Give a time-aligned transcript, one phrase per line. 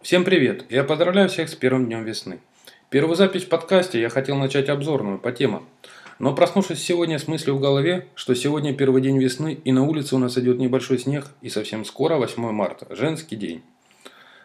[0.00, 0.64] Всем привет!
[0.70, 2.38] Я поздравляю всех с первым днем весны.
[2.88, 5.66] Первую запись в подкасте я хотел начать обзорную по темам.
[6.20, 10.14] Но проснувшись сегодня с мыслью в голове, что сегодня первый день весны и на улице
[10.14, 13.60] у нас идет небольшой снег и совсем скоро 8 марта, женский день.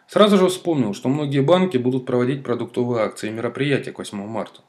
[0.07, 4.61] Сразу же вспомнил, что многие банки будут проводить продуктовые акции и мероприятия к 8 марта.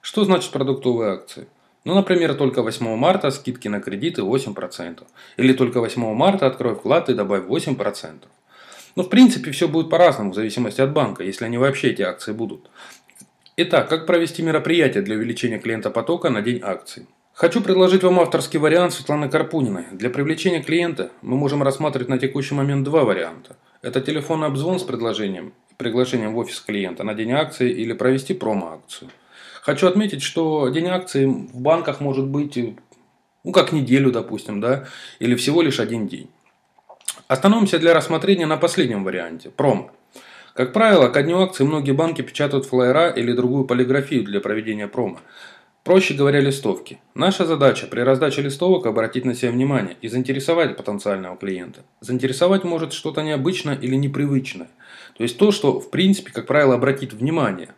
[0.00, 1.48] Что значит продуктовые акции?
[1.84, 5.02] Ну, например, только 8 марта скидки на кредиты 8%.
[5.38, 8.20] Или только 8 марта открой вклад и добавь 8%.
[8.96, 12.32] Ну, в принципе, все будет по-разному, в зависимости от банка, если они вообще эти акции
[12.32, 12.70] будут.
[13.56, 17.06] Итак, как провести мероприятие для увеличения клиентопотока на день акций?
[17.32, 19.84] Хочу предложить вам авторский вариант Светланы Карпуниной.
[19.92, 23.56] Для привлечения клиента мы можем рассматривать на текущий момент два варианта.
[23.82, 29.10] Это телефонный обзвон с предложением, приглашением в офис клиента на день акции или провести промо-акцию.
[29.62, 32.58] Хочу отметить, что день акции в банках может быть,
[33.44, 34.86] ну, как неделю, допустим, да,
[35.18, 36.28] или всего лишь один день.
[37.30, 39.92] Остановимся для рассмотрения на последнем варианте– промо.
[40.52, 45.20] Как правило, ко дню акции многие банки печатают флайера или другую полиграфию для проведения промо.
[45.84, 46.98] Проще говоря, листовки.
[47.14, 51.82] Наша задача при раздаче листовок обратить на себя внимание и заинтересовать потенциального клиента.
[52.00, 54.68] Заинтересовать может что-то необычное или непривычное.
[55.16, 57.68] То есть то, что в принципе, как правило, обратит внимание.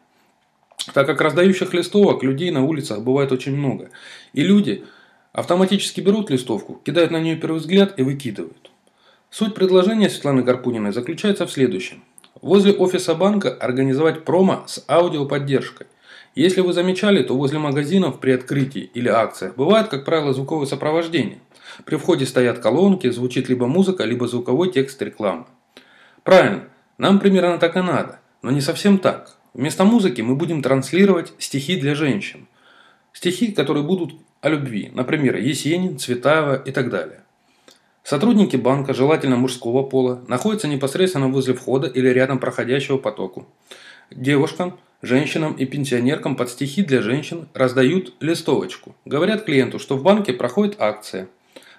[0.95, 3.91] Так как раздающих листовок людей на улицах бывает очень много.
[4.33, 4.87] И люди
[5.35, 8.72] автоматически берут листовку, кидают на нее первый взгляд и выкидывают.
[9.33, 12.05] Суть предложения Светланы Гарпуниной заключается в следующем.
[12.43, 15.87] Возле офиса банка организовать промо с аудиоподдержкой.
[16.35, 21.39] Если вы замечали, то возле магазинов при открытии или акциях бывает, как правило, звуковое сопровождение.
[21.87, 25.47] При входе стоят колонки, звучит либо музыка, либо звуковой текст рекламы.
[26.25, 26.65] Правильно,
[26.99, 29.39] нам примерно так и надо, но не совсем так.
[29.55, 32.49] Вместо музыки мы будем транслировать стихи для женщин.
[33.15, 37.22] Стихи, которые будут о любви, например, Есенин, Цветаева и так далее.
[38.03, 43.47] Сотрудники банка, желательно мужского пола, находятся непосредственно возле входа или рядом проходящего потоку.
[44.11, 48.95] Девушкам, женщинам и пенсионеркам под стихи для женщин раздают листовочку.
[49.05, 51.29] Говорят клиенту, что в банке проходит акция.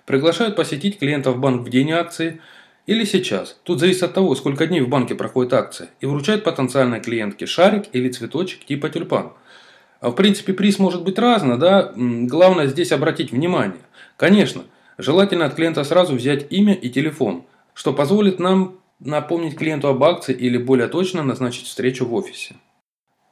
[0.06, 2.40] Приглашают посетить клиента в банк в день акции–
[2.86, 3.58] или сейчас.
[3.64, 5.90] Тут зависит от того, сколько дней в банке проходит акция.
[6.02, 9.32] И вручает потенциальной клиентке шарик или цветочек типа тюльпан.
[10.02, 11.94] А в принципе приз может быть разный, да?
[11.96, 13.80] Главное здесь обратить внимание.
[14.18, 14.64] Конечно,
[14.98, 17.44] желательно от клиента сразу взять имя и телефон,
[17.74, 22.56] что позволит нам напомнить клиенту об акции или более точно назначить встречу в офисе.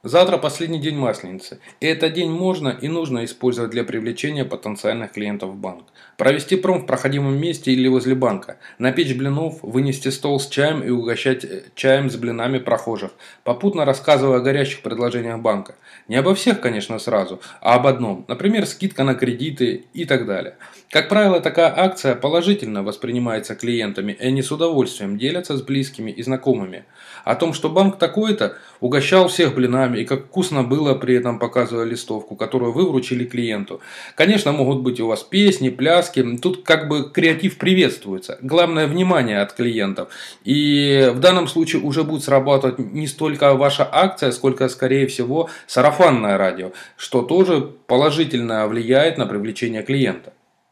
[0.04, 5.50] Завтра последний день Масленицы, и этот день можно и нужно использовать для привлечения потенциальных клиентов
[5.50, 5.84] в банк.
[6.16, 10.90] Провести пром в проходимом месте или возле банка, напечь блинов, вынести стол с чаем и
[10.90, 13.12] угощать э, чаем с блинами прохожих,
[13.44, 15.76] попутно рассказывая о горящих предложениях банка.
[16.08, 20.56] Не обо всех, конечно, сразу, а об одном, например, скидка на кредиты и так далее.
[20.90, 26.24] Как правило, такая акция положительно воспринимается клиентами, и они с удовольствием делятся с близкими и
[26.24, 26.86] знакомыми.
[27.24, 31.86] О том, что банк такой-то угощал всех блинами и как вкусно было при этом показывая
[31.86, 33.80] листовку, которую вы вручили клиенту.
[34.16, 38.38] Конечно, могут быть у вас песни, пляски, тут как бы креатив приветствуется.
[38.42, 40.08] Главное внимание от клиентов.
[40.44, 46.36] И в данном случае уже будет срабатывать не столько ваша акция, сколько скорее всего сарафанное
[46.36, 50.32] радио, что тоже положительно влияет на привлечение клиента.